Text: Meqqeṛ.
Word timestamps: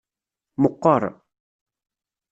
Meqqeṛ. 0.61 1.03